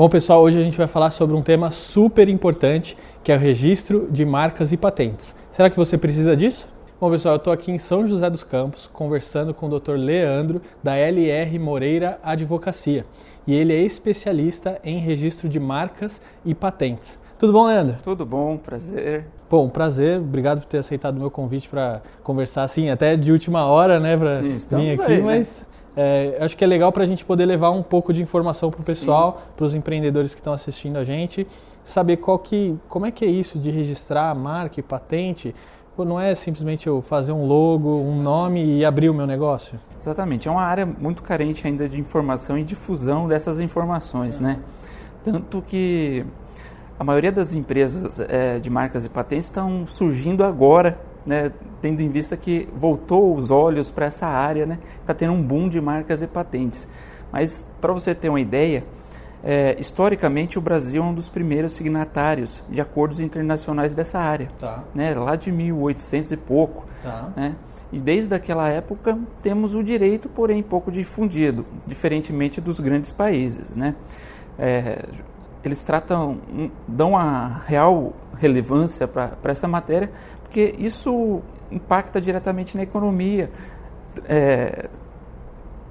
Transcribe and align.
Bom, 0.00 0.08
pessoal, 0.08 0.40
hoje 0.40 0.58
a 0.58 0.62
gente 0.62 0.78
vai 0.78 0.88
falar 0.88 1.10
sobre 1.10 1.36
um 1.36 1.42
tema 1.42 1.70
super 1.70 2.26
importante, 2.26 2.96
que 3.22 3.30
é 3.30 3.36
o 3.36 3.38
registro 3.38 4.08
de 4.10 4.24
marcas 4.24 4.72
e 4.72 4.76
patentes. 4.78 5.36
Será 5.50 5.68
que 5.68 5.76
você 5.76 5.98
precisa 5.98 6.34
disso? 6.34 6.66
Bom, 6.98 7.10
pessoal, 7.10 7.34
eu 7.34 7.36
estou 7.36 7.52
aqui 7.52 7.70
em 7.70 7.76
São 7.76 8.06
José 8.06 8.30
dos 8.30 8.42
Campos 8.42 8.86
conversando 8.86 9.52
com 9.52 9.66
o 9.68 9.78
Dr. 9.78 9.96
Leandro, 9.96 10.62
da 10.82 10.96
LR 10.96 11.58
Moreira 11.58 12.18
Advocacia. 12.22 13.04
E 13.46 13.54
ele 13.54 13.74
é 13.74 13.82
especialista 13.82 14.80
em 14.82 14.96
registro 15.00 15.50
de 15.50 15.60
marcas 15.60 16.22
e 16.46 16.54
patentes. 16.54 17.20
Tudo 17.40 17.54
bom, 17.54 17.64
Leandro? 17.64 17.96
Tudo 18.04 18.26
bom, 18.26 18.58
prazer. 18.58 19.24
Bom, 19.48 19.66
prazer, 19.70 20.18
obrigado 20.18 20.60
por 20.60 20.66
ter 20.66 20.76
aceitado 20.76 21.16
o 21.16 21.20
meu 21.20 21.30
convite 21.30 21.70
para 21.70 22.02
conversar 22.22 22.64
assim, 22.64 22.90
até 22.90 23.16
de 23.16 23.32
última 23.32 23.64
hora, 23.64 23.98
né, 23.98 24.14
para 24.14 24.40
vir 24.40 25.00
aqui, 25.00 25.12
aí, 25.12 25.16
né? 25.16 25.22
mas 25.24 25.66
é, 25.96 26.36
acho 26.38 26.54
que 26.54 26.62
é 26.62 26.66
legal 26.66 26.92
para 26.92 27.02
a 27.02 27.06
gente 27.06 27.24
poder 27.24 27.46
levar 27.46 27.70
um 27.70 27.82
pouco 27.82 28.12
de 28.12 28.22
informação 28.22 28.70
para 28.70 28.82
o 28.82 28.84
pessoal, 28.84 29.40
para 29.56 29.64
os 29.64 29.72
empreendedores 29.72 30.34
que 30.34 30.40
estão 30.42 30.52
assistindo 30.52 30.98
a 30.98 31.02
gente, 31.02 31.46
saber 31.82 32.18
qual 32.18 32.38
que, 32.38 32.76
como 32.86 33.06
é 33.06 33.10
que 33.10 33.24
é 33.24 33.28
isso 33.28 33.58
de 33.58 33.70
registrar 33.70 34.34
marca 34.34 34.78
e 34.78 34.82
patente. 34.82 35.54
Não 35.96 36.20
é 36.20 36.34
simplesmente 36.34 36.86
eu 36.86 37.00
fazer 37.00 37.32
um 37.32 37.46
logo, 37.46 37.88
um 37.88 38.22
nome 38.22 38.62
e 38.64 38.84
abrir 38.84 39.10
o 39.10 39.14
meu 39.14 39.26
negócio? 39.26 39.80
Exatamente, 39.98 40.46
é 40.46 40.50
uma 40.50 40.62
área 40.62 40.84
muito 40.84 41.22
carente 41.22 41.66
ainda 41.66 41.88
de 41.88 41.98
informação 41.98 42.58
e 42.58 42.64
difusão 42.64 43.26
dessas 43.26 43.60
informações, 43.60 44.38
é. 44.38 44.42
né? 44.42 44.58
Tanto 45.22 45.60
que 45.60 46.24
a 47.00 47.04
maioria 47.04 47.32
das 47.32 47.54
empresas 47.54 48.20
é, 48.20 48.58
de 48.58 48.68
marcas 48.68 49.06
e 49.06 49.08
patentes 49.08 49.46
estão 49.46 49.86
surgindo 49.86 50.44
agora 50.44 51.00
né, 51.24 51.50
tendo 51.80 52.02
em 52.02 52.10
vista 52.10 52.36
que 52.36 52.68
voltou 52.76 53.34
os 53.34 53.50
olhos 53.50 53.90
para 53.90 54.04
essa 54.04 54.26
área, 54.26 54.66
né, 54.66 54.78
está 55.00 55.14
tendo 55.14 55.32
um 55.32 55.42
boom 55.42 55.70
de 55.70 55.80
marcas 55.80 56.20
e 56.20 56.26
patentes. 56.26 56.86
Mas 57.32 57.64
para 57.80 57.94
você 57.94 58.14
ter 58.14 58.28
uma 58.28 58.40
ideia, 58.40 58.84
é, 59.42 59.80
historicamente 59.80 60.58
o 60.58 60.60
Brasil 60.60 61.02
é 61.02 61.06
um 61.06 61.14
dos 61.14 61.30
primeiros 61.30 61.72
signatários 61.72 62.62
de 62.68 62.82
acordos 62.82 63.18
internacionais 63.18 63.94
dessa 63.94 64.18
área, 64.18 64.50
tá. 64.58 64.84
né, 64.94 65.14
lá 65.14 65.36
de 65.36 65.50
1800 65.50 66.32
e 66.32 66.36
pouco. 66.36 66.84
Tá. 67.02 67.30
Né, 67.34 67.56
e 67.90 67.98
desde 67.98 68.34
aquela 68.34 68.68
época 68.68 69.18
temos 69.42 69.74
o 69.74 69.82
direito, 69.82 70.28
porém 70.28 70.62
pouco 70.62 70.92
difundido, 70.92 71.64
diferentemente 71.86 72.60
dos 72.60 72.78
grandes 72.78 73.10
países. 73.10 73.74
Né. 73.74 73.94
É, 74.58 75.08
eles 75.64 75.82
tratam, 75.82 76.38
dão 76.86 77.16
a 77.16 77.62
real 77.66 78.12
relevância 78.38 79.06
para 79.06 79.36
essa 79.44 79.68
matéria 79.68 80.10
porque 80.50 80.74
isso 80.78 81.40
impacta 81.70 82.20
diretamente 82.20 82.76
na 82.76 82.82
economia. 82.82 83.48
É, 84.28 84.88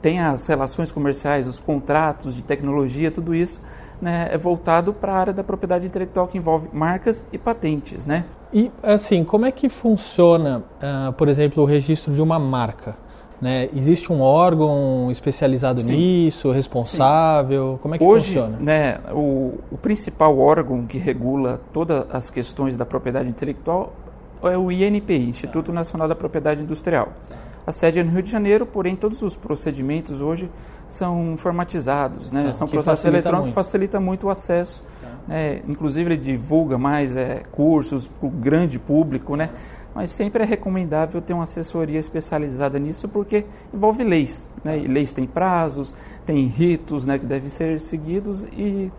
tem 0.02 0.20
as 0.20 0.46
relações 0.48 0.92
comerciais, 0.92 1.48
os 1.48 1.60
contratos 1.60 2.36
de 2.36 2.42
tecnologia, 2.42 3.10
tudo 3.10 3.34
isso 3.34 3.62
né, 4.02 4.28
é 4.30 4.38
voltado 4.38 4.94
para 4.94 5.14
a 5.14 5.18
área 5.18 5.34
da 5.34 5.46
propriedade 5.46 5.86
intelectual 5.86 6.28
que 6.28 6.38
envolve 6.38 6.68
marcas 6.74 7.26
e 7.32 7.38
patentes, 7.38 8.06
né? 8.06 8.26
E 8.52 8.70
assim, 8.84 9.24
como 9.24 9.46
é 9.46 9.52
que 9.52 9.70
funciona, 9.70 10.64
uh, 10.82 11.14
por 11.14 11.30
exemplo, 11.30 11.64
o 11.64 11.66
registro 11.66 12.14
de 12.14 12.22
uma 12.22 12.38
marca? 12.38 12.98
Né? 13.42 13.70
Existe 13.74 14.12
um 14.12 14.22
órgão 14.22 15.10
especializado 15.12 15.82
Sim. 15.82 15.96
nisso, 15.96 16.52
responsável? 16.52 17.74
Sim. 17.74 17.80
Como 17.82 17.96
é 17.96 17.98
que 17.98 18.04
Hoje, 18.04 18.34
funciona? 18.34 18.58
Né, 18.60 19.00
o, 19.12 19.54
o 19.72 19.78
principal 19.78 20.38
órgão 20.38 20.86
que 20.86 20.98
regula 20.98 21.62
todas 21.72 22.06
as 22.12 22.30
questões 22.30 22.76
da 22.76 22.86
propriedade 22.86 23.30
intelectual 23.30 23.94
é 24.44 24.58
o 24.58 24.72
INPI, 24.72 25.30
Instituto 25.30 25.72
Nacional 25.72 26.08
da 26.08 26.16
Propriedade 26.16 26.62
Industrial. 26.62 27.10
A 27.66 27.72
sede 27.72 28.00
é 28.00 28.04
no 28.04 28.12
Rio 28.12 28.24
de 28.24 28.32
Janeiro, 28.32 28.66
porém 28.66 28.96
todos 28.96 29.22
os 29.22 29.36
procedimentos 29.36 30.22
hoje 30.22 30.50
são 30.90 31.34
informatizados, 31.34 32.32
né? 32.32 32.48
Tá, 32.48 32.54
são 32.54 32.68
processos 32.68 33.06
eletrônicos, 33.06 33.54
facilita 33.54 34.00
muito 34.00 34.28
o 34.28 34.30
acesso. 34.30 34.84
Tá. 35.02 35.08
Né? 35.28 35.62
Inclusive 35.68 36.14
ele 36.14 36.22
divulga 36.22 36.78
mais 36.78 37.16
é, 37.16 37.44
cursos 37.52 38.08
para 38.08 38.28
o 38.28 38.30
grande 38.30 38.80
público, 38.80 39.36
né? 39.36 39.50
Mas 39.94 40.12
sempre 40.12 40.44
é 40.44 40.46
recomendável 40.46 41.22
ter 41.22 41.34
uma 41.34 41.44
assessoria 41.44 42.00
especializada 42.00 42.78
nisso 42.78 43.10
porque 43.10 43.46
envolve 43.74 44.04
leis, 44.04 44.50
né? 44.64 44.78
E 44.78 44.88
leis 44.88 45.12
têm 45.12 45.26
prazos, 45.26 45.96
tem 46.26 46.46
ritos, 46.46 47.06
né? 47.06 47.18
Que 47.18 47.26
devem 47.26 47.50
ser 47.50 47.80
seguidos 47.80 48.44
e 48.54 48.92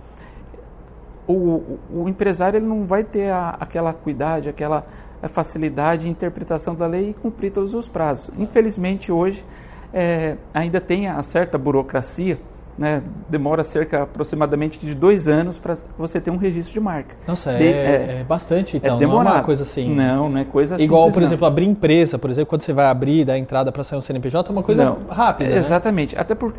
o, 1.26 1.78
o, 1.92 2.08
empresário 2.08 2.58
ele 2.58 2.66
não 2.66 2.84
vai 2.86 3.04
ter 3.04 3.30
a, 3.30 3.50
aquela 3.60 3.92
cuidade, 3.92 4.48
aquela 4.48 4.84
a 5.22 5.28
facilidade 5.28 6.02
de 6.02 6.08
interpretação 6.08 6.74
da 6.74 6.86
lei 6.86 7.10
e 7.10 7.14
cumprir 7.14 7.52
todos 7.52 7.74
os 7.74 7.86
prazos. 7.86 8.30
Infelizmente, 8.38 9.12
hoje 9.12 9.44
é, 9.92 10.36
ainda 10.52 10.80
tem 10.80 11.08
a 11.08 11.22
certa 11.22 11.58
burocracia, 11.58 12.38
né? 12.80 13.02
demora 13.28 13.62
cerca 13.62 14.04
aproximadamente 14.04 14.78
de 14.78 14.94
dois 14.94 15.28
anos 15.28 15.58
para 15.58 15.76
você 15.98 16.18
ter 16.18 16.30
um 16.30 16.38
registro 16.38 16.72
de 16.72 16.80
marca. 16.80 17.14
Nossa, 17.28 17.52
de, 17.52 17.62
é, 17.62 17.66
é, 17.66 18.20
é, 18.20 18.24
bastante 18.24 18.78
então, 18.78 18.96
é 18.96 19.06
não 19.06 19.20
é 19.20 19.22
uma 19.22 19.42
coisa 19.42 19.64
assim. 19.64 19.94
Não, 19.94 20.30
não 20.30 20.38
é 20.38 20.44
coisa 20.46 20.76
assim. 20.76 20.84
Igual, 20.84 21.12
por 21.12 21.22
exemplo, 21.22 21.46
abrir 21.46 21.66
empresa, 21.66 22.18
por 22.18 22.30
exemplo, 22.30 22.48
quando 22.48 22.62
você 22.62 22.72
vai 22.72 22.86
abrir, 22.86 23.26
dar 23.26 23.36
entrada 23.36 23.70
para 23.70 23.84
sair 23.84 23.98
um 23.98 24.02
CNPJ, 24.02 24.50
é 24.50 24.52
uma 24.52 24.62
coisa 24.62 24.82
não, 24.82 24.98
rápida. 25.10 25.50
Né? 25.50 25.58
Exatamente, 25.58 26.14
né? 26.14 26.22
até 26.22 26.34
porque 26.34 26.58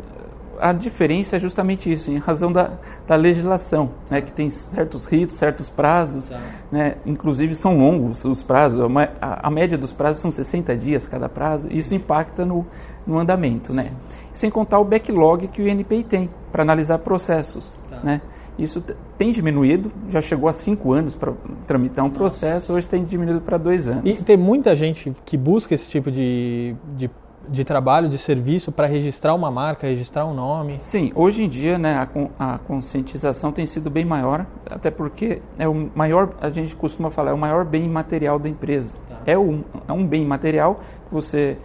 a 0.60 0.72
diferença 0.72 1.34
é 1.34 1.38
justamente 1.40 1.92
isso, 1.92 2.08
em 2.08 2.18
razão 2.18 2.52
da, 2.52 2.70
da 3.04 3.16
legislação, 3.16 3.90
né, 4.08 4.20
que 4.20 4.30
tem 4.30 4.48
certos 4.48 5.06
ritos, 5.06 5.36
certos 5.36 5.68
prazos, 5.68 6.28
tá. 6.28 6.38
né, 6.70 6.94
inclusive 7.04 7.52
são 7.56 7.76
longos 7.76 8.24
os 8.24 8.44
prazos, 8.44 8.80
a, 9.20 9.48
a, 9.48 9.50
média 9.50 9.76
dos 9.76 9.92
prazos 9.92 10.22
são 10.22 10.30
60 10.30 10.76
dias 10.76 11.04
cada 11.04 11.28
prazo, 11.28 11.66
e 11.68 11.78
isso 11.78 11.92
impacta 11.96 12.46
no, 12.46 12.64
no 13.04 13.18
andamento. 13.18 13.72
Né? 13.72 13.90
Sem 14.32 14.50
contar 14.50 14.78
o 14.78 14.84
backlog 14.84 15.46
que 15.48 15.62
o 15.62 15.68
INPI 15.68 16.04
tem 16.04 16.30
para 16.50 16.62
analisar 16.62 16.98
processos. 16.98 17.76
Tá. 17.88 18.00
Né? 18.00 18.20
Isso 18.58 18.82
tem 19.16 19.32
diminuído, 19.32 19.90
já 20.10 20.20
chegou 20.20 20.48
a 20.48 20.52
cinco 20.52 20.92
anos 20.92 21.16
para 21.16 21.32
tramitar 21.66 22.04
um 22.04 22.08
Nossa. 22.08 22.18
processo, 22.18 22.72
hoje 22.72 22.88
tem 22.88 23.04
diminuído 23.04 23.40
para 23.40 23.56
dois 23.56 23.88
anos. 23.88 24.02
E 24.04 24.22
tem 24.22 24.36
muita 24.36 24.76
gente 24.76 25.12
que 25.24 25.36
busca 25.36 25.74
esse 25.74 25.90
tipo 25.90 26.10
de, 26.10 26.76
de 26.96 27.10
de 27.48 27.64
trabalho, 27.64 28.08
de 28.08 28.18
serviço 28.18 28.70
para 28.70 28.86
registrar 28.86 29.34
uma 29.34 29.50
marca, 29.50 29.86
registrar 29.86 30.26
um 30.26 30.34
nome? 30.34 30.76
Sim, 30.78 31.12
hoje 31.14 31.42
em 31.42 31.48
dia 31.48 31.78
né, 31.78 31.94
a, 32.38 32.54
a, 32.54 32.58
conscientização 32.58 33.52
tem 33.52 33.66
sido 33.66 33.90
bem 33.90 34.04
maior, 34.04 34.46
até 34.70 34.90
porque 34.90 35.40
é 35.58 35.68
o 35.68 35.90
maior, 35.94 36.34
a 36.40 36.50
gente 36.50 36.74
costuma 36.76 37.10
falar, 37.10 37.30
é 37.30 37.34
o 37.34 37.38
maior 37.38 37.64
bem 37.64 37.88
material 37.88 38.38
da 38.38 38.48
empresa. 38.48 38.96
Tá. 39.08 39.20
É, 39.26 39.38
um, 39.38 39.62
é 39.88 39.92
um 39.92 40.06
bem 40.06 40.24
material 40.24 40.80
que 41.08 41.14
você 41.14 41.58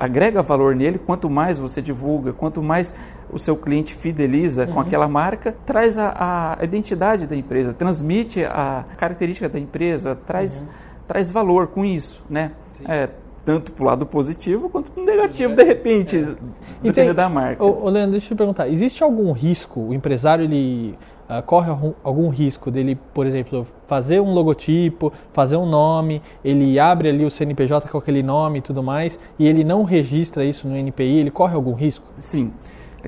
agrega 0.00 0.40
valor 0.40 0.74
nele, 0.74 0.98
quanto 0.98 1.28
mais 1.28 1.58
você 1.58 1.82
divulga, 1.82 2.32
quanto 2.32 2.62
mais 2.62 2.94
o 3.30 3.38
seu 3.38 3.54
cliente 3.54 3.94
fideliza 3.94 4.64
uhum. 4.64 4.72
com 4.72 4.80
aquela 4.80 5.06
marca, 5.06 5.54
traz 5.66 5.98
a, 5.98 6.56
a, 6.58 6.64
identidade 6.64 7.26
da 7.26 7.36
empresa, 7.36 7.74
transmite 7.74 8.42
a 8.42 8.86
característica 8.96 9.46
da 9.46 9.58
empresa, 9.58 10.16
traz, 10.26 10.62
uhum. 10.62 10.68
traz 11.06 11.30
valor 11.30 11.66
com 11.66 11.84
isso, 11.84 12.24
né? 12.30 12.52
É, 12.88 13.10
tanto 13.44 13.72
para 13.72 13.82
o 13.82 13.86
lado 13.86 14.06
positivo 14.06 14.70
quanto 14.70 14.90
para 14.90 15.02
o 15.02 15.06
negativo, 15.06 15.54
de 15.54 15.64
repente, 15.64 16.16
é. 16.16 16.34
dependendo 16.82 17.14
da 17.14 17.28
marca. 17.28 17.62
Ô, 17.62 17.84
ô, 17.84 17.90
Leandro, 17.90 18.12
deixa 18.12 18.26
eu 18.26 18.36
te 18.36 18.38
perguntar, 18.38 18.68
existe 18.68 19.04
algum 19.04 19.32
risco, 19.32 19.80
o 19.80 19.94
empresário 19.94 20.44
ele 20.44 20.96
uh, 21.30 21.42
corre 21.42 21.70
algum, 22.02 22.28
risco 22.28 22.70
dele, 22.70 22.98
por 23.14 23.26
exemplo, 23.26 23.66
fazer 23.86 24.20
um 24.20 24.32
logotipo, 24.34 25.12
fazer 25.32 25.56
um 25.56 25.66
nome, 25.66 26.20
ele 26.44 26.78
abre 26.78 27.08
ali 27.08 27.24
o 27.24 27.30
CNPJ 27.30 27.88
com 27.88 27.98
aquele 27.98 28.22
nome 28.22 28.58
e 28.58 28.62
tudo 28.62 28.82
mais, 28.82 29.18
e 29.38 29.46
ele 29.46 29.62
não 29.62 29.84
registra 29.84 30.44
isso 30.44 30.66
no 30.66 30.76
NPI, 30.76 31.18
ele 31.18 31.30
corre 31.30 31.54
algum 31.54 31.74
risco? 31.74 32.04
Sim, 32.18 32.52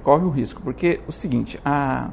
corre 0.02 0.24
o 0.24 0.30
risco, 0.30 0.62
porque 0.62 1.00
o 1.08 1.12
seguinte, 1.12 1.58
a 1.64 2.10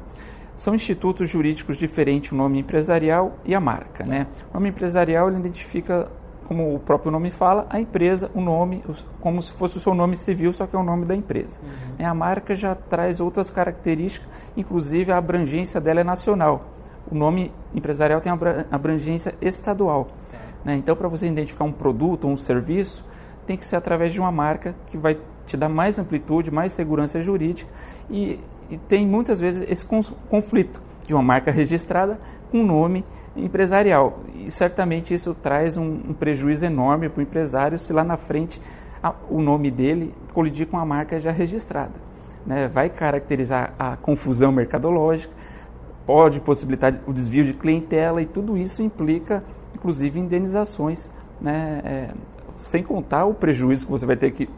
são 0.60 0.74
institutos 0.74 1.30
jurídicos 1.30 1.78
diferentes 1.78 2.32
o 2.32 2.34
nome 2.34 2.58
empresarial 2.58 3.38
e 3.46 3.54
a 3.54 3.60
marca. 3.60 4.04
Né? 4.04 4.26
O 4.50 4.54
nome 4.54 4.68
empresarial 4.68 5.30
ele 5.30 5.38
identifica 5.38 6.10
como 6.50 6.74
o 6.74 6.80
próprio 6.80 7.12
nome 7.12 7.30
fala, 7.30 7.64
a 7.70 7.78
empresa, 7.78 8.28
o 8.34 8.40
nome, 8.40 8.82
como 9.20 9.40
se 9.40 9.52
fosse 9.52 9.76
o 9.76 9.80
seu 9.80 9.94
nome 9.94 10.16
civil, 10.16 10.52
só 10.52 10.66
que 10.66 10.74
é 10.74 10.78
o 10.80 10.82
nome 10.82 11.06
da 11.06 11.14
empresa. 11.14 11.60
Uhum. 11.62 12.04
A 12.04 12.12
marca 12.12 12.56
já 12.56 12.74
traz 12.74 13.20
outras 13.20 13.48
características, 13.52 14.28
inclusive 14.56 15.12
a 15.12 15.16
abrangência 15.16 15.80
dela 15.80 16.00
é 16.00 16.02
nacional. 16.02 16.64
O 17.08 17.14
nome 17.14 17.52
empresarial 17.72 18.20
tem 18.20 18.32
abrangência 18.68 19.32
estadual. 19.40 20.08
Tá. 20.28 20.38
Né? 20.64 20.74
Então, 20.74 20.96
para 20.96 21.06
você 21.06 21.28
identificar 21.28 21.62
um 21.62 21.70
produto 21.70 22.24
ou 22.24 22.32
um 22.32 22.36
serviço, 22.36 23.04
tem 23.46 23.56
que 23.56 23.64
ser 23.64 23.76
através 23.76 24.12
de 24.12 24.18
uma 24.18 24.32
marca 24.32 24.74
que 24.88 24.98
vai 24.98 25.18
te 25.46 25.56
dar 25.56 25.68
mais 25.68 26.00
amplitude, 26.00 26.50
mais 26.50 26.72
segurança 26.72 27.22
jurídica 27.22 27.70
e, 28.10 28.40
e 28.68 28.76
tem 28.76 29.06
muitas 29.06 29.38
vezes 29.38 29.64
esse 29.70 29.86
conflito 30.28 30.82
de 31.06 31.14
uma 31.14 31.22
marca 31.22 31.52
registrada 31.52 32.18
com 32.50 32.64
nome 32.64 33.04
empresarial. 33.36 34.20
E 34.34 34.50
certamente 34.50 35.14
isso 35.14 35.34
traz 35.34 35.76
um, 35.76 36.00
um 36.08 36.12
prejuízo 36.12 36.64
enorme 36.64 37.08
para 37.08 37.20
o 37.20 37.22
empresário 37.22 37.78
se 37.78 37.92
lá 37.92 38.04
na 38.04 38.16
frente 38.16 38.60
a, 39.02 39.14
o 39.28 39.40
nome 39.40 39.70
dele 39.70 40.14
colidir 40.32 40.66
com 40.66 40.78
a 40.78 40.84
marca 40.84 41.20
já 41.20 41.30
registrada. 41.30 41.92
Né? 42.46 42.68
Vai 42.68 42.88
caracterizar 42.88 43.74
a 43.78 43.96
confusão 43.96 44.50
mercadológica, 44.52 45.32
pode 46.06 46.40
possibilitar 46.40 46.94
o 47.06 47.12
desvio 47.12 47.44
de 47.44 47.52
clientela 47.52 48.20
e 48.20 48.26
tudo 48.26 48.56
isso 48.56 48.82
implica, 48.82 49.44
inclusive, 49.74 50.18
indenizações, 50.18 51.10
né? 51.40 51.80
É, 51.84 52.08
sem 52.60 52.82
contar 52.82 53.24
o 53.24 53.32
prejuízo 53.32 53.86
que 53.86 53.92
você 53.92 54.04
vai 54.04 54.16
ter 54.16 54.30
que 54.32 54.48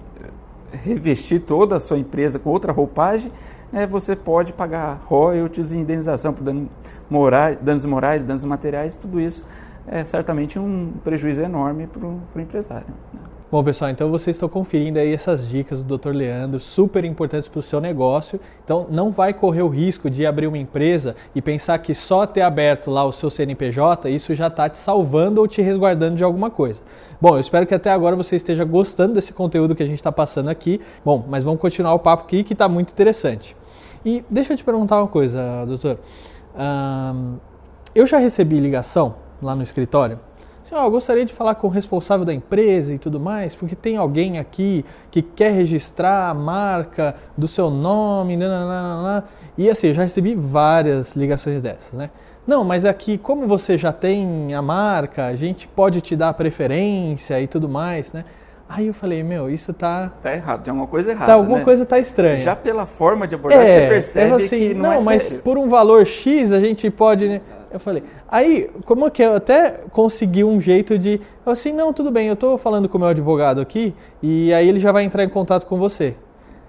revestir 0.73 1.41
toda 1.41 1.77
a 1.77 1.81
sua 1.81 1.99
empresa 1.99 2.39
com 2.39 2.51
outra 2.51 2.73
roupagem 2.73 3.31
né, 3.73 3.87
você 3.87 4.15
pode 4.15 4.53
pagar 4.53 5.01
royalties 5.07 5.73
e 5.73 5.77
indenização 5.77 6.33
por 6.33 6.45
dano 6.45 6.69
morais, 7.09 7.59
danos 7.61 7.85
morais, 7.85 8.23
danos 8.23 8.45
materiais, 8.45 8.97
tudo 8.97 9.21
isso 9.21 9.45
é 9.87 10.05
certamente 10.05 10.59
um 10.59 10.93
prejuízo 11.03 11.43
enorme 11.43 11.87
para 11.87 12.07
o 12.07 12.41
empresário. 12.41 12.87
Né? 13.13 13.21
Bom, 13.53 13.63
pessoal, 13.63 13.91
então 13.91 14.11
vocês 14.11 14.35
estão 14.35 14.49
conferindo 14.49 14.99
aí 14.99 15.13
essas 15.13 15.47
dicas 15.47 15.83
do 15.83 15.99
Dr. 15.99 16.09
Leandro, 16.13 16.59
super 16.59 17.05
importantes 17.05 17.49
para 17.49 17.59
o 17.59 17.63
seu 17.63 17.83
negócio. 17.83 18.41
Então, 18.65 18.87
não 18.91 19.11
vai 19.11 19.35
correr 19.35 19.61
o 19.61 19.69
risco 19.69 20.09
de 20.09 20.25
abrir 20.25 20.47
uma 20.47 20.57
empresa 20.57 21.15
e 21.35 21.43
pensar 21.43 21.77
que 21.81 21.95
só 21.95 22.25
ter 22.25 22.41
aberto 22.41 22.91
lá 22.91 23.05
o 23.05 23.13
seu 23.13 23.29
CNPJ, 23.29 24.09
isso 24.09 24.35
já 24.35 24.47
está 24.47 24.71
te 24.71 24.79
salvando 24.79 25.39
ou 25.39 25.47
te 25.47 25.61
resguardando 25.61 26.17
de 26.17 26.25
alguma 26.25 26.49
coisa. 26.49 26.81
Bom, 27.21 27.35
eu 27.35 27.41
espero 27.41 27.67
que 27.67 27.75
até 27.75 27.91
agora 27.91 28.17
você 28.17 28.37
esteja 28.37 28.65
gostando 28.65 29.13
desse 29.13 29.35
conteúdo 29.35 29.75
que 29.75 29.83
a 29.83 29.87
gente 29.87 29.99
está 29.99 30.11
passando 30.11 30.49
aqui. 30.49 30.81
Bom, 31.05 31.23
mas 31.29 31.45
vamos 31.45 31.61
continuar 31.61 31.93
o 31.93 31.99
papo 31.99 32.23
aqui 32.23 32.43
que 32.43 32.55
está 32.55 32.67
muito 32.71 32.91
interessante. 32.91 33.55
E 34.03 34.25
deixa 34.31 34.55
eu 34.55 34.57
te 34.57 34.65
perguntar 34.65 34.97
uma 34.99 35.09
coisa, 35.09 35.67
doutor. 35.67 35.99
Eu 37.95 38.07
já 38.07 38.17
recebi 38.17 38.59
ligação 38.59 39.17
lá 39.43 39.55
no 39.55 39.63
escritório 39.63 40.19
Oh, 40.75 40.87
eu 40.87 40.91
gostaria 40.91 41.23
de 41.27 41.35
falar 41.35 41.55
com 41.57 41.67
o 41.67 41.71
responsável 41.71 42.25
da 42.25 42.33
empresa 42.33 42.95
e 42.95 42.99
tudo 42.99 43.21
mais, 43.21 43.55
porque 43.55 43.77
tem 43.77 43.99
alguém 43.99 44.39
aqui 44.39 44.87
que 45.11 45.21
quer 45.21 45.53
registrar 45.53 46.31
a 46.31 46.35
marca 46.35 47.15
do 47.37 47.47
seu 47.47 47.69
nome, 47.69 48.39
nananana. 48.39 49.25
e 49.59 49.69
assim, 49.69 49.89
eu 49.89 49.95
já 49.95 50.03
recebi 50.03 50.35
várias 50.35 51.15
ligações 51.15 51.61
dessas, 51.61 51.93
né? 51.93 52.09
Não, 52.47 52.65
mas 52.65 52.87
aqui, 52.87 53.19
como 53.19 53.47
você 53.47 53.77
já 53.77 53.93
tem 53.93 54.55
a 54.55 54.63
marca, 54.63 55.27
a 55.27 55.37
gente 55.37 55.69
pode 55.69 56.01
te 56.01 56.17
dar 56.17 56.33
preferência 56.33 57.39
e 57.39 57.47
tudo 57.47 57.69
mais, 57.69 58.15
né? 58.15 58.25
Aí 58.67 58.87
eu 58.87 58.95
falei, 58.95 59.23
meu, 59.23 59.51
isso 59.51 59.75
tá. 59.75 60.11
Tá 60.23 60.35
errado, 60.35 60.63
tem 60.63 60.71
alguma 60.71 60.87
coisa 60.87 61.11
errada. 61.11 61.27
Tá, 61.27 61.35
alguma 61.35 61.59
né? 61.59 61.65
coisa 61.65 61.85
tá 61.85 61.99
estranha. 61.99 62.39
Já 62.39 62.57
pela 62.57 62.87
forma 62.87 63.29
de 63.29 63.35
abordar, 63.35 63.61
é, 63.61 63.83
você 63.83 63.89
percebe 63.89 64.33
assim, 64.33 64.59
que 64.69 64.75
não, 64.75 64.83
não 64.85 64.93
é 64.95 65.01
mas 65.03 65.23
sério. 65.25 65.43
por 65.43 65.59
um 65.59 65.69
valor 65.69 66.07
X 66.07 66.51
a 66.51 66.61
gente 66.61 66.91
pode. 66.91 67.29
Né? 67.29 67.41
Eu 67.73 67.81
falei, 67.81 68.03
aí, 68.29 68.71
como 68.85 69.07
é 69.07 69.11
que 69.11 69.23
eu 69.23 69.35
até 69.35 69.81
consegui 69.91 70.45
um 70.45 70.61
jeito 70.61 70.99
de. 70.99 71.21
Eu 71.45 71.53
assim, 71.53 71.73
não, 71.73 71.93
tudo 71.93 72.11
bem, 72.11 72.29
eu 72.29 72.35
estou 72.35 72.59
falando 72.59 72.89
com 72.89 72.99
o 72.99 73.01
meu 73.01 73.09
advogado 73.09 73.61
aqui 73.61 73.95
e 74.23 74.53
aí 74.53 74.69
ele 74.69 74.79
já 74.79 74.93
vai 74.93 75.05
entrar 75.05 75.25
em 75.25 75.29
contato 75.29 75.67
com 75.67 75.79
você. 75.79 76.15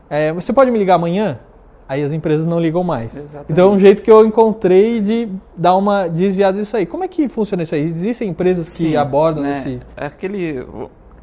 É, 0.09 0.31
você 0.31 0.53
pode 0.53 0.71
me 0.71 0.77
ligar 0.77 0.95
amanhã? 0.95 1.39
Aí 1.87 2.01
as 2.01 2.13
empresas 2.13 2.45
não 2.45 2.59
ligam 2.59 2.83
mais. 2.83 3.15
Exatamente. 3.15 3.51
Então 3.51 3.71
é 3.71 3.75
um 3.75 3.79
jeito 3.79 4.01
que 4.01 4.09
eu 4.09 4.25
encontrei 4.25 5.01
de 5.01 5.29
dar 5.55 5.75
uma 5.75 6.07
desviada 6.07 6.57
disso 6.57 6.77
aí. 6.77 6.85
Como 6.85 7.03
é 7.03 7.07
que 7.07 7.27
funciona 7.27 7.63
isso 7.63 7.75
aí? 7.75 7.83
Existem 7.83 8.29
empresas 8.29 8.69
que 8.69 8.91
Sim, 8.91 8.95
abordam 8.95 9.43
né? 9.43 9.57
esse. 9.57 9.81
É 9.97 10.05
aquele 10.05 10.65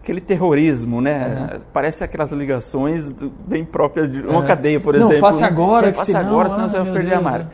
aquele 0.02 0.20
terrorismo, 0.20 1.00
né? 1.00 1.50
Uhum. 1.52 1.60
Parece 1.72 2.02
aquelas 2.02 2.32
ligações 2.32 3.12
bem 3.46 3.64
próprias 3.64 4.10
de 4.10 4.20
uma 4.22 4.40
uhum. 4.40 4.46
cadeia, 4.46 4.80
por 4.80 4.94
exemplo. 4.94 5.14
Não, 5.14 5.20
faça 5.20 5.46
agora, 5.46 5.88
é, 5.88 5.92
faça 5.92 6.06
senão, 6.06 6.20
agora, 6.20 6.50
senão 6.50 6.64
ah, 6.64 6.68
você 6.68 6.78
vai 6.78 6.92
perder 6.92 7.10
Deus. 7.10 7.20
a 7.20 7.22
marca. 7.22 7.50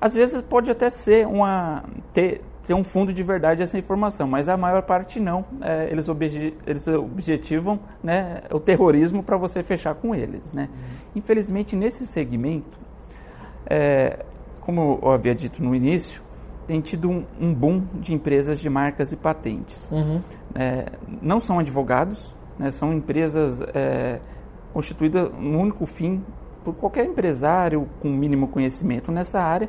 Às 0.00 0.14
vezes 0.14 0.40
pode 0.42 0.70
até 0.70 0.88
ser 0.88 1.26
uma 1.26 1.84
ter, 2.12 2.42
ter 2.62 2.74
um 2.74 2.84
fundo 2.84 3.12
de 3.12 3.22
verdade 3.22 3.62
essa 3.62 3.78
informação, 3.78 4.28
mas 4.28 4.48
a 4.48 4.56
maior 4.56 4.82
parte 4.82 5.18
não. 5.18 5.44
É, 5.60 5.88
eles, 5.90 6.08
obje, 6.08 6.54
eles 6.66 6.86
objetivam 6.86 7.80
né, 8.02 8.42
o 8.50 8.60
terrorismo 8.60 9.22
para 9.22 9.36
você 9.36 9.62
fechar 9.62 9.94
com 9.94 10.14
eles. 10.14 10.52
Né? 10.52 10.68
Infelizmente, 11.16 11.74
nesse 11.74 12.06
segmento, 12.06 12.78
é, 13.66 14.24
como 14.60 15.00
eu 15.02 15.10
havia 15.10 15.34
dito 15.34 15.62
no 15.62 15.74
início, 15.74 16.22
tem 16.66 16.80
tido 16.82 17.08
um, 17.08 17.24
um 17.40 17.54
boom 17.54 17.82
de 17.94 18.12
empresas 18.12 18.60
de 18.60 18.68
marcas 18.68 19.12
e 19.12 19.16
patentes. 19.16 19.90
Uhum. 19.90 20.20
É, 20.54 20.92
não 21.22 21.40
são 21.40 21.58
advogados, 21.58 22.34
né, 22.58 22.70
são 22.70 22.92
empresas 22.92 23.62
é, 23.74 24.20
constituídas 24.74 25.32
no 25.38 25.58
único 25.58 25.86
fim 25.86 26.22
por 26.64 26.74
qualquer 26.74 27.04
empresário 27.04 27.88
com 28.00 28.08
mínimo 28.08 28.48
conhecimento 28.48 29.10
nessa 29.10 29.40
área 29.40 29.68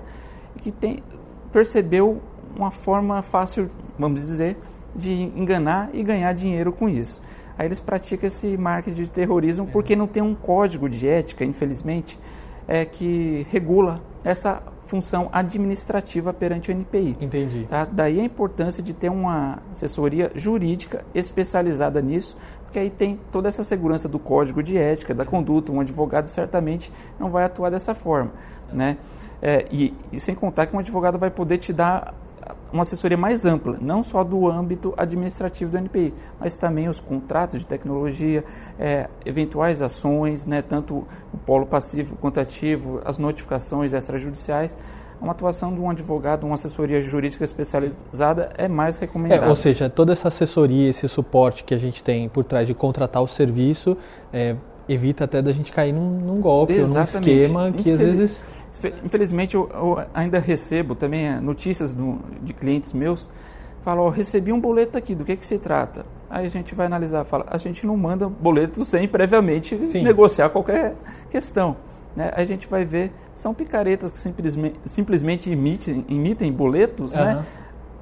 que 0.58 0.72
tem, 0.72 1.04
percebeu 1.52 2.22
uma 2.56 2.72
forma 2.72 3.22
fácil, 3.22 3.70
vamos 3.98 4.20
dizer, 4.20 4.58
de 4.96 5.12
enganar 5.12 5.90
e 5.94 6.04
ganhar 6.04 6.34
dinheiro 6.34 6.72
com 6.72 6.90
isso. 6.90 7.22
Aí 7.58 7.68
eles 7.68 7.80
praticam 7.80 8.28
esse 8.28 8.58
marketing 8.58 9.04
de 9.04 9.10
terrorismo 9.10 9.68
é. 9.68 9.72
porque 9.72 9.96
não 9.96 10.08
tem 10.08 10.24
um 10.24 10.34
código 10.34 10.90
de 10.90 11.08
ética, 11.08 11.44
infelizmente, 11.44 12.18
é, 12.68 12.86
que 12.86 13.46
regula 13.50 14.02
essa 14.24 14.62
função 14.86 15.30
administrativa 15.32 16.34
perante 16.34 16.72
o 16.72 16.74
NPI. 16.74 17.18
Entendi. 17.22 17.68
Tá? 17.70 17.86
Daí 17.86 18.20
a 18.20 18.24
importância 18.24 18.82
de 18.82 18.94
ter 18.94 19.10
uma 19.10 19.60
assessoria 19.72 20.32
jurídica 20.34 21.06
especializada 21.14 22.02
nisso, 22.02 22.38
porque 22.69 22.77
aí 22.77 22.92
tem 22.92 23.19
toda 23.31 23.48
essa 23.48 23.63
segurança 23.63 24.07
do 24.07 24.19
código 24.19 24.62
de 24.62 24.77
ética, 24.77 25.12
da 25.12 25.25
conduta. 25.25 25.71
Um 25.71 25.80
advogado 25.80 26.27
certamente 26.27 26.94
não 27.19 27.31
vai 27.31 27.44
atuar 27.44 27.71
dessa 27.71 27.95
forma. 27.95 28.31
Né? 28.71 28.95
É, 29.42 29.66
e, 29.71 29.92
e, 30.12 30.19
sem 30.19 30.36
contar 30.36 30.68
que 30.68 30.75
um 30.75 30.80
advogado 30.80 31.18
vai 31.18 31.31
poder 31.31 31.57
te 31.57 31.74
dar 31.74 32.13
uma 32.71 32.83
assessoria 32.83 33.18
mais 33.18 33.44
ampla, 33.44 33.80
não 33.81 34.04
só 34.04 34.24
do 34.24 34.48
âmbito 34.48 34.94
administrativo 34.95 35.71
do 35.71 35.77
NPI, 35.80 36.13
mas 36.39 36.56
também 36.56 36.88
os 36.88 37.00
contratos 37.00 37.62
de 37.62 37.66
tecnologia, 37.66 38.44
é, 38.77 39.10
eventuais 39.25 39.81
ações, 39.81 40.45
né, 40.45 40.62
tanto 40.62 41.07
o 41.33 41.38
polo 41.39 41.66
passivo 41.66 42.16
quanto 42.18 42.39
ativo, 42.39 43.01
as 43.04 43.18
notificações 43.18 43.94
extrajudiciais 43.94 44.77
uma 45.21 45.31
atuação 45.31 45.74
de 45.74 45.80
um 45.80 45.89
advogado, 45.89 46.45
uma 46.45 46.56
assessoria 46.56 47.01
jurídica 47.01 47.44
especializada 47.44 48.51
é 48.57 48.68
mais 48.68 48.98
recomendada. 48.98 49.45
É, 49.45 49.50
ou 49.50 49.56
seja, 49.56 49.89
toda 49.89 50.13
essa 50.13 50.30
assessoria, 50.30 50.89
esse 50.89 51.07
suporte 51.07 51.63
que 51.63 51.74
a 51.74 51.77
gente 51.77 52.04
tem 52.04 52.30
por 52.30 52.44
trás 52.44 52.68
de 52.68 52.74
contratar 52.74 53.21
o 53.21 53.27
serviço, 53.27 53.98
é, 54.31 54.56
evita 54.88 55.25
até 55.25 55.42
da 55.42 55.51
gente 55.51 55.71
cair 55.71 55.94
num, 55.94 56.19
num 56.19 56.39
golpe 56.39 56.74
Exatamente. 56.74 57.16
ou 57.16 57.24
num 57.24 57.44
esquema 57.44 57.71
que 57.71 57.92
Infeliz... 57.92 58.01
às 58.01 58.18
vezes... 58.18 58.44
Infelizmente, 59.04 59.56
eu, 59.56 59.69
eu 59.74 60.04
ainda 60.13 60.39
recebo 60.39 60.95
também 60.95 61.27
é, 61.27 61.39
notícias 61.39 61.94
do, 61.94 62.19
de 62.42 62.54
clientes 62.54 62.94
meus 62.94 63.27
falam, 63.83 64.06
oh, 64.06 64.10
recebi 64.10 64.51
um 64.51 64.60
boleto 64.60 64.98
aqui, 64.98 65.16
do 65.16 65.25
que, 65.25 65.36
que 65.36 65.45
se 65.45 65.57
trata? 65.57 66.06
Aí 66.30 66.45
a 66.45 66.50
gente 66.50 66.75
vai 66.75 66.86
analisar, 66.86 67.24
fala, 67.24 67.45
a 67.50 67.57
gente 67.57 67.88
não 67.88 67.98
manda 67.98 68.27
boleto 68.30 68.86
sem 68.86 69.07
previamente 69.07 69.80
Sim. 69.81 70.04
negociar 70.04 70.50
qualquer 70.50 70.95
questão 71.31 71.75
né, 72.16 72.32
a 72.36 72.44
gente 72.46 72.68
vai 72.68 72.86
ver, 72.86 73.12
são 73.34 73.54
picaretas 73.54 74.12
que 74.12 74.18
simplesmente, 74.18 74.80
simplesmente 74.86 75.52
imitem, 75.52 76.06
imitem 76.08 76.52
boletos, 76.52 77.16
uhum. 77.16 77.24
né? 77.24 77.46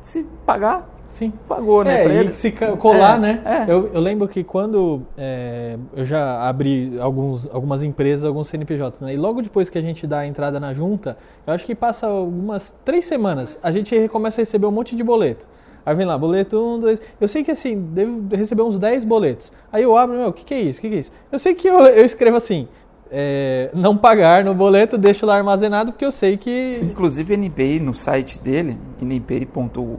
Se 0.04 0.24
pagar, 0.45 0.88
Sim. 1.07 1.31
Pagou, 1.48 1.83
né? 1.83 2.04
É, 2.04 2.24
e 2.25 2.33
se 2.33 2.51
colar, 2.51 3.15
é, 3.15 3.19
né? 3.19 3.42
É. 3.45 3.71
Eu, 3.71 3.89
eu, 3.94 4.01
lembro 4.01 4.27
que 4.27 4.44
quando 4.44 5.04
é, 5.18 5.77
eu 5.95 6.04
já 6.04 6.48
abri 6.48 6.98
alguns, 7.00 7.48
algumas 7.51 7.83
empresas, 7.83 8.25
alguns 8.25 8.50
CNPJs, 8.50 9.01
né? 9.01 9.13
E 9.13 9.18
logo 9.18 9.42
depois 9.42 9.69
que 9.69 9.77
a 9.77 9.81
gente 9.81 10.06
dá 10.06 10.19
a 10.19 10.27
entrada 10.27 10.60
na 10.60 10.74
junta, 10.74 11.18
eu 11.45 11.53
acho 11.53 11.65
que 11.65 11.74
passa 11.74 12.07
algumas 12.07 12.75
três 12.83 13.06
semanas, 13.06 13.57
a 13.63 13.71
gente 13.71 14.07
começa 14.10 14.41
a 14.41 14.43
receber 14.43 14.65
um 14.65 14.72
monte 14.72 14.96
de 14.96 15.03
boleto. 15.03 15.48
Aí 15.86 15.96
vem 15.96 16.05
lá, 16.05 16.17
boleto 16.17 16.62
um, 16.62 16.77
dois. 16.77 17.00
Eu 17.20 17.29
sei 17.29 17.46
que 17.46 17.51
assim, 17.51 17.79
devo 17.79 18.27
receber 18.36 18.62
uns 18.62 18.77
10 18.77 19.05
boletos. 19.05 19.53
Aí 19.72 19.84
eu 19.84 19.96
abro, 19.96 20.17
meu, 20.17 20.27
o 20.27 20.34
que, 20.34 20.43
que 20.43 20.53
é 20.53 20.60
isso? 20.60 20.79
O 20.79 20.81
que, 20.81 20.89
que 20.89 20.96
é 20.96 21.00
isso? 21.00 21.12
Eu 21.31 21.39
sei 21.39 21.55
que 21.55 21.65
eu, 21.65 21.79
eu 21.79 22.03
escrevo 22.03 22.36
assim, 22.36 22.67
é, 23.11 23.69
não 23.73 23.97
pagar 23.97 24.43
no 24.43 24.53
boleto, 24.53 24.97
deixo 24.97 25.25
lá 25.25 25.35
armazenado, 25.37 25.91
porque 25.91 26.05
eu 26.05 26.11
sei 26.11 26.37
que. 26.37 26.79
Inclusive, 26.81 27.33
a 27.33 27.37
NPI 27.37 27.79
no 27.79 27.93
site 27.93 28.39
dele, 28.39 28.77
npi.gov.br. 29.01 29.97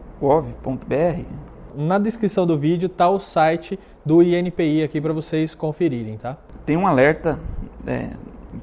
Na 1.76 1.98
descrição 1.98 2.46
do 2.46 2.58
vídeo 2.58 2.86
está 2.86 3.08
o 3.08 3.20
site 3.20 3.78
do 4.04 4.22
INPI 4.22 4.82
aqui 4.82 5.00
para 5.00 5.12
vocês 5.12 5.54
conferirem, 5.54 6.16
tá? 6.16 6.36
Tem 6.64 6.76
um 6.76 6.86
alerta 6.86 7.38
é, 7.86 8.10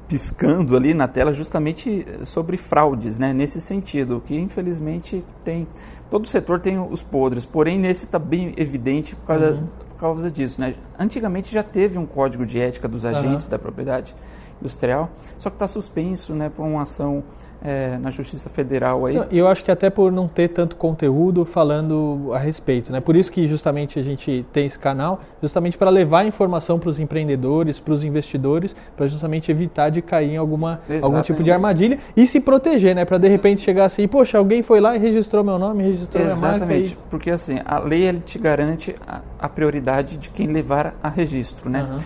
piscando 0.08 0.76
ali 0.76 0.92
na 0.92 1.08
tela 1.08 1.32
justamente 1.32 2.06
sobre 2.24 2.56
fraudes, 2.56 3.18
né? 3.18 3.32
Nesse 3.32 3.60
sentido, 3.60 4.22
que 4.26 4.36
infelizmente 4.36 5.24
tem. 5.44 5.66
Todo 6.10 6.28
setor 6.28 6.60
tem 6.60 6.78
os 6.78 7.02
podres, 7.02 7.46
porém 7.46 7.78
nesse 7.78 8.04
está 8.04 8.18
bem 8.18 8.52
evidente 8.56 9.16
por 9.16 9.26
causa, 9.26 9.52
uhum. 9.52 9.66
Causa 9.96 10.30
disso, 10.30 10.60
né? 10.60 10.74
Antigamente 10.98 11.52
já 11.52 11.62
teve 11.62 11.98
um 11.98 12.06
código 12.06 12.44
de 12.46 12.60
ética 12.60 12.86
dos 12.86 13.04
agentes 13.04 13.46
uhum. 13.46 13.50
da 13.50 13.58
propriedade 13.58 14.14
industrial, 14.60 15.10
só 15.38 15.50
que 15.50 15.56
está 15.56 15.66
suspenso 15.66 16.34
né, 16.34 16.50
por 16.54 16.64
uma 16.64 16.82
ação 16.82 17.22
é, 17.66 17.98
na 17.98 18.10
Justiça 18.12 18.48
Federal 18.48 19.06
aí. 19.06 19.20
Eu 19.32 19.48
acho 19.48 19.64
que 19.64 19.72
até 19.72 19.90
por 19.90 20.12
não 20.12 20.28
ter 20.28 20.48
tanto 20.48 20.76
conteúdo 20.76 21.44
falando 21.44 22.30
a 22.32 22.38
respeito, 22.38 22.92
né? 22.92 23.00
Por 23.00 23.16
isso 23.16 23.32
que 23.32 23.48
justamente 23.48 23.98
a 23.98 24.04
gente 24.04 24.46
tem 24.52 24.66
esse 24.66 24.78
canal, 24.78 25.20
justamente 25.42 25.76
para 25.76 25.90
levar 25.90 26.24
informação 26.24 26.78
para 26.78 26.88
os 26.88 27.00
empreendedores, 27.00 27.80
para 27.80 27.92
os 27.92 28.04
investidores, 28.04 28.76
para 28.96 29.08
justamente 29.08 29.50
evitar 29.50 29.90
de 29.90 30.00
cair 30.00 30.34
em 30.34 30.36
alguma, 30.36 30.80
algum 31.02 31.20
tipo 31.22 31.42
de 31.42 31.50
armadilha 31.50 31.98
e 32.16 32.24
se 32.24 32.40
proteger, 32.40 32.94
né? 32.94 33.04
Para 33.04 33.18
de 33.18 33.26
repente 33.26 33.62
chegar 33.62 33.86
assim, 33.86 34.06
poxa, 34.06 34.38
alguém 34.38 34.62
foi 34.62 34.80
lá 34.80 34.94
e 34.94 35.00
registrou 35.00 35.42
meu 35.42 35.58
nome, 35.58 35.82
registrou 35.82 36.24
Exatamente. 36.24 36.66
minha 36.66 36.80
marca. 36.80 36.88
E... 36.92 36.96
porque 37.10 37.30
assim, 37.30 37.58
a 37.64 37.80
lei 37.80 38.04
ele 38.04 38.20
te 38.20 38.38
garante 38.38 38.94
a, 39.04 39.22
a, 39.40 39.48
prioridade 39.48 40.16
de 40.18 40.30
quem 40.30 40.46
levar 40.46 40.94
a 41.02 41.08
registro, 41.08 41.68
né? 41.68 41.82
Uhum. 41.82 41.98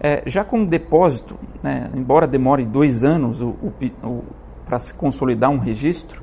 É, 0.00 0.22
já 0.26 0.44
com 0.44 0.64
depósito, 0.64 1.36
né, 1.60 1.90
embora 1.92 2.24
demore 2.24 2.64
dois 2.64 3.02
anos 3.02 3.40
o, 3.40 3.48
o, 3.48 3.72
o 4.04 4.24
para 4.68 4.78
se 4.78 4.92
consolidar 4.92 5.50
um 5.50 5.58
registro, 5.58 6.22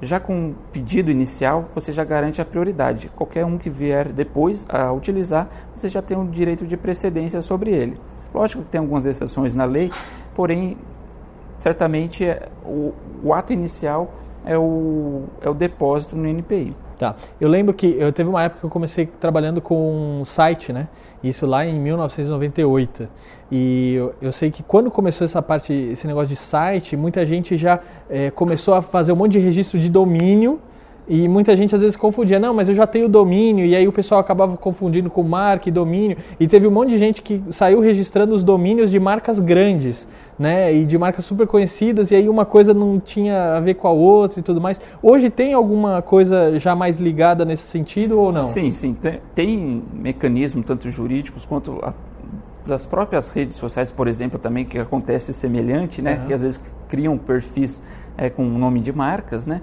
já 0.00 0.18
com 0.18 0.54
pedido 0.72 1.10
inicial, 1.10 1.68
você 1.74 1.92
já 1.92 2.04
garante 2.04 2.40
a 2.40 2.44
prioridade. 2.44 3.10
Qualquer 3.14 3.44
um 3.44 3.58
que 3.58 3.68
vier 3.68 4.08
depois 4.08 4.66
a 4.68 4.92
utilizar, 4.92 5.48
você 5.74 5.88
já 5.88 6.00
tem 6.00 6.16
o 6.16 6.20
um 6.20 6.30
direito 6.30 6.66
de 6.66 6.76
precedência 6.76 7.40
sobre 7.42 7.70
ele. 7.72 8.00
Lógico 8.32 8.62
que 8.62 8.70
tem 8.70 8.80
algumas 8.80 9.04
exceções 9.04 9.54
na 9.54 9.64
lei, 9.64 9.90
porém 10.34 10.76
certamente 11.58 12.24
é, 12.24 12.48
o, 12.64 12.92
o 13.22 13.34
ato 13.34 13.52
inicial 13.52 14.12
é 14.44 14.56
o, 14.56 15.24
é 15.40 15.48
o 15.48 15.54
depósito 15.54 16.16
no 16.16 16.26
NPI. 16.26 16.74
Tá. 17.02 17.16
Eu 17.40 17.48
lembro 17.48 17.74
que 17.74 17.96
eu 17.98 18.12
teve 18.12 18.30
uma 18.30 18.44
época 18.44 18.60
que 18.60 18.66
eu 18.66 18.70
comecei 18.70 19.06
trabalhando 19.06 19.60
com 19.60 20.20
um 20.20 20.24
site, 20.24 20.72
né? 20.72 20.86
Isso 21.20 21.46
lá 21.46 21.66
em 21.66 21.76
1998. 21.80 23.08
E 23.50 23.94
eu, 23.94 24.14
eu, 24.22 24.30
sei 24.30 24.52
que 24.52 24.62
quando 24.62 24.88
começou 24.88 25.24
essa 25.24 25.42
parte, 25.42 25.72
esse 25.72 26.06
negócio 26.06 26.28
de 26.28 26.36
site, 26.36 26.96
muita 26.96 27.26
gente 27.26 27.56
já 27.56 27.80
é, 28.08 28.30
começou 28.30 28.74
a 28.74 28.80
fazer 28.80 29.10
um 29.10 29.16
monte 29.16 29.32
de 29.32 29.40
registro 29.40 29.80
de 29.80 29.90
domínio 29.90 30.60
e 31.08 31.28
muita 31.28 31.56
gente 31.56 31.74
às 31.74 31.80
vezes 31.80 31.96
confundia, 31.96 32.38
não, 32.38 32.54
mas 32.54 32.68
eu 32.68 32.74
já 32.74 32.86
tenho 32.86 33.08
domínio, 33.08 33.66
e 33.66 33.74
aí 33.74 33.88
o 33.88 33.92
pessoal 33.92 34.20
acabava 34.20 34.56
confundindo 34.56 35.10
com 35.10 35.22
marca 35.22 35.68
e 35.68 35.72
domínio. 35.72 36.16
E 36.38 36.46
teve 36.46 36.66
um 36.66 36.70
monte 36.70 36.90
de 36.90 36.98
gente 36.98 37.22
que 37.22 37.42
saiu 37.50 37.80
registrando 37.80 38.34
os 38.34 38.44
domínios 38.44 38.90
de 38.90 39.00
marcas 39.00 39.40
grandes, 39.40 40.06
né? 40.38 40.72
E 40.72 40.84
de 40.84 40.96
marcas 40.96 41.24
super 41.24 41.46
conhecidas, 41.46 42.10
e 42.10 42.14
aí 42.14 42.28
uma 42.28 42.44
coisa 42.44 42.72
não 42.72 43.00
tinha 43.00 43.56
a 43.56 43.60
ver 43.60 43.74
com 43.74 43.88
a 43.88 43.90
outra 43.90 44.38
e 44.38 44.42
tudo 44.42 44.60
mais. 44.60 44.80
Hoje 45.02 45.28
tem 45.28 45.54
alguma 45.54 46.00
coisa 46.02 46.58
já 46.58 46.74
mais 46.76 46.96
ligada 46.96 47.44
nesse 47.44 47.64
sentido 47.64 48.18
ou 48.18 48.32
não? 48.32 48.46
Sim, 48.46 48.70
sim. 48.70 48.94
Tem, 48.94 49.20
tem 49.34 49.82
mecanismo, 49.92 50.62
tanto 50.62 50.88
jurídicos 50.88 51.44
quanto 51.44 51.80
a, 51.82 51.92
das 52.64 52.86
próprias 52.86 53.32
redes 53.32 53.56
sociais, 53.56 53.90
por 53.90 54.06
exemplo, 54.06 54.38
também, 54.38 54.64
que 54.64 54.78
acontece 54.78 55.32
semelhante, 55.32 56.00
né? 56.00 56.14
Uhum. 56.20 56.26
Que 56.28 56.34
às 56.34 56.40
vezes 56.40 56.60
criam 56.88 57.18
perfis 57.18 57.82
é, 58.16 58.30
com 58.30 58.44
nome 58.44 58.80
de 58.80 58.92
marcas, 58.92 59.46
né? 59.46 59.60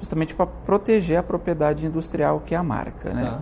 Justamente 0.00 0.34
para 0.34 0.46
proteger 0.46 1.18
a 1.18 1.22
propriedade 1.22 1.86
industrial 1.86 2.42
que 2.44 2.54
é 2.54 2.58
a 2.58 2.62
marca. 2.62 3.12
Né? 3.12 3.22
Tá. 3.22 3.40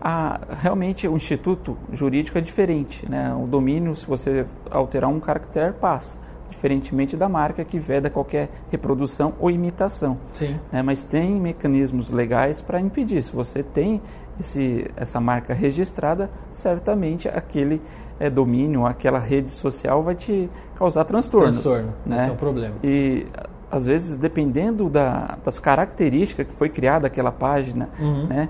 A, 0.00 0.40
realmente 0.60 1.08
o 1.08 1.16
instituto 1.16 1.76
jurídico 1.90 2.36
é 2.36 2.40
diferente. 2.40 3.08
Né? 3.08 3.34
O 3.34 3.46
domínio, 3.46 3.96
se 3.96 4.06
você 4.06 4.46
alterar 4.70 5.10
um 5.10 5.18
caractere, 5.18 5.72
passa. 5.72 6.22
Diferentemente 6.50 7.16
da 7.16 7.28
marca 7.28 7.64
que 7.64 7.78
veda 7.78 8.08
qualquer 8.08 8.48
reprodução 8.70 9.34
ou 9.40 9.50
imitação. 9.50 10.18
Sim. 10.34 10.56
Né? 10.70 10.82
Mas 10.82 11.04
tem 11.04 11.40
mecanismos 11.40 12.10
legais 12.10 12.60
para 12.60 12.80
impedir. 12.80 13.22
Se 13.22 13.34
você 13.34 13.62
tem 13.62 14.00
esse, 14.38 14.90
essa 14.96 15.20
marca 15.20 15.54
registrada, 15.54 16.30
certamente 16.52 17.28
aquele 17.28 17.80
é, 18.18 18.30
domínio, 18.30 18.86
aquela 18.86 19.18
rede 19.18 19.50
social 19.50 20.02
vai 20.02 20.14
te 20.14 20.48
causar 20.76 21.04
transtornos. 21.04 21.60
Transtorno, 21.60 21.92
né? 22.04 22.16
esse 22.18 22.28
é 22.28 22.32
o 22.32 22.36
problema. 22.36 22.74
E 22.82 23.26
às 23.74 23.86
vezes, 23.86 24.16
dependendo 24.16 24.88
da, 24.88 25.36
das 25.44 25.58
características 25.58 26.46
que 26.46 26.52
foi 26.54 26.68
criada 26.68 27.08
aquela 27.08 27.32
página, 27.32 27.88
uhum. 27.98 28.26
né, 28.28 28.48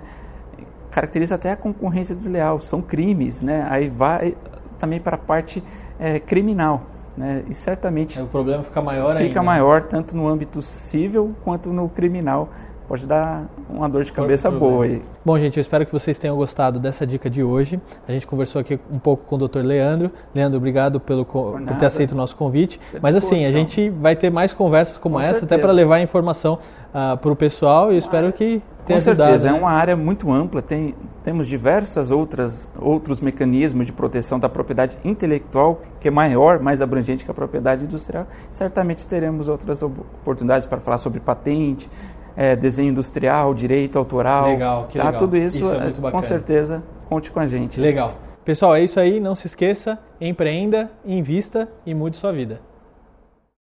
caracteriza 0.90 1.34
até 1.34 1.50
a 1.50 1.56
concorrência 1.56 2.14
desleal, 2.14 2.60
são 2.60 2.82
crimes, 2.82 3.40
né? 3.40 3.66
Aí 3.70 3.88
vai 3.88 4.36
também 4.78 5.00
para 5.00 5.16
a 5.16 5.18
parte 5.18 5.64
é, 5.98 6.20
criminal, 6.20 6.82
né? 7.16 7.42
E 7.48 7.54
certamente... 7.54 8.18
É, 8.18 8.22
o 8.22 8.26
problema 8.26 8.62
fica 8.62 8.82
maior 8.82 9.06
fica 9.06 9.18
ainda. 9.18 9.28
Fica 9.28 9.42
maior 9.42 9.82
tanto 9.84 10.14
no 10.14 10.28
âmbito 10.28 10.60
civil 10.60 11.34
quanto 11.42 11.72
no 11.72 11.88
criminal, 11.88 12.50
pode 12.88 13.06
dar 13.06 13.44
uma 13.68 13.88
dor 13.88 14.04
de 14.04 14.12
cabeça 14.12 14.50
boa 14.50 14.84
aí. 14.84 15.02
Bom, 15.24 15.38
gente, 15.38 15.56
eu 15.56 15.60
espero 15.60 15.86
que 15.86 15.92
vocês 15.92 16.18
tenham 16.18 16.36
gostado 16.36 16.78
dessa 16.78 17.06
dica 17.06 17.30
de 17.30 17.42
hoje. 17.42 17.80
A 18.06 18.12
gente 18.12 18.26
conversou 18.26 18.60
aqui 18.60 18.78
um 18.90 18.98
pouco 18.98 19.24
com 19.24 19.36
o 19.36 19.48
Dr. 19.48 19.60
Leandro. 19.60 20.10
Leandro, 20.34 20.58
obrigado 20.58 21.00
pelo, 21.00 21.24
por, 21.24 21.60
por 21.60 21.76
ter 21.76 21.86
aceito 21.86 22.12
o 22.12 22.16
nosso 22.16 22.36
convite. 22.36 22.80
Mas 23.00 23.16
assim, 23.16 23.44
a 23.44 23.50
gente 23.50 23.88
vai 23.90 24.14
ter 24.14 24.30
mais 24.30 24.52
conversas 24.52 24.98
como 24.98 25.16
com 25.16 25.20
essa, 25.20 25.40
certeza. 25.40 25.54
até 25.54 25.62
para 25.62 25.72
levar 25.72 26.00
informação 26.00 26.58
uh, 26.90 27.16
para 27.16 27.32
o 27.32 27.36
pessoal 27.36 27.92
e 27.92 27.98
espero 27.98 28.32
que 28.32 28.62
tenha 28.86 29.00
com 29.00 29.10
ajudado. 29.10 29.30
certeza, 29.30 29.50
né? 29.50 29.56
é 29.56 29.60
uma 29.60 29.70
área 29.70 29.96
muito 29.96 30.30
ampla, 30.30 30.60
tem, 30.60 30.94
temos 31.22 31.46
diversas 31.46 32.10
outras 32.10 32.68
outros 32.78 33.20
mecanismos 33.20 33.86
de 33.86 33.92
proteção 33.92 34.38
da 34.38 34.48
propriedade 34.48 34.96
intelectual, 35.04 35.80
que 36.00 36.08
é 36.08 36.10
maior, 36.10 36.60
mais 36.60 36.82
abrangente 36.82 37.24
que 37.24 37.30
a 37.30 37.34
propriedade 37.34 37.84
industrial. 37.84 38.26
Certamente 38.52 39.06
teremos 39.06 39.48
outras 39.48 39.82
oportunidades 39.82 40.66
para 40.66 40.80
falar 40.80 40.98
sobre 40.98 41.20
patente, 41.20 41.88
é, 42.36 42.56
desenho 42.56 42.90
industrial, 42.90 43.54
direito 43.54 43.98
autoral. 43.98 44.46
Legal, 44.46 44.86
que 44.88 44.98
tá? 44.98 45.04
legal. 45.04 45.20
Tudo 45.20 45.36
isso, 45.36 45.58
isso 45.58 45.72
é 45.72 45.80
muito 45.80 46.00
com 46.00 46.22
certeza, 46.22 46.82
conte 47.08 47.30
com 47.30 47.40
a 47.40 47.46
gente. 47.46 47.80
Legal. 47.80 48.12
Pessoal, 48.44 48.74
é 48.74 48.82
isso 48.82 49.00
aí. 49.00 49.20
Não 49.20 49.34
se 49.34 49.46
esqueça, 49.46 49.98
empreenda, 50.20 50.90
invista 51.04 51.68
e 51.86 51.94
mude 51.94 52.16
sua 52.16 52.32
vida. 52.32 52.60